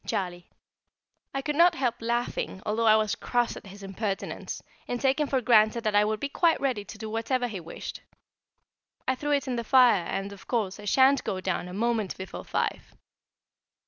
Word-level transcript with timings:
Charlie." 0.07 0.49
I 1.31 1.43
could 1.43 1.55
not 1.55 1.75
help 1.75 1.97
laughing, 2.01 2.63
although 2.65 2.87
I 2.87 2.95
was 2.95 3.13
cross 3.13 3.55
at 3.55 3.67
his 3.67 3.83
impertinence 3.83 4.63
in 4.87 4.97
taking 4.97 5.27
for 5.27 5.41
granted 5.41 5.83
that 5.83 5.93
I 5.95 6.03
would 6.05 6.19
be 6.19 6.27
quite 6.27 6.59
ready 6.59 6.83
to 6.83 6.97
do 6.97 7.07
whatever 7.07 7.47
he 7.47 7.59
wished. 7.59 8.01
I 9.07 9.13
threw 9.13 9.29
it 9.31 9.47
in 9.47 9.57
the 9.57 9.63
fire, 9.63 10.05
and, 10.05 10.33
of 10.33 10.47
course, 10.47 10.79
I 10.79 10.85
shan't 10.85 11.23
go 11.23 11.39
down 11.39 11.67
a 11.67 11.73
moment 11.75 12.17
before 12.17 12.43
five. 12.45 12.95